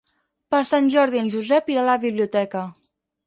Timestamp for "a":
1.83-1.87